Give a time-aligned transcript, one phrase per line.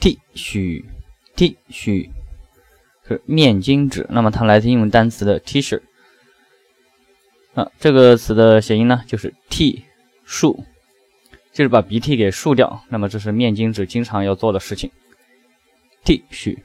[0.00, 0.82] T 恤
[1.36, 2.08] ，T 恤
[3.06, 5.82] 是面巾纸，那么它来自英文单词的 T-shirt。
[7.54, 9.84] 啊，这个词的谐音呢，就是 T
[10.26, 10.64] 漱，
[11.52, 12.82] 就是把鼻涕给漱掉。
[12.88, 14.90] 那么这是面巾纸经常要做的事情。
[16.04, 16.58] T 恤。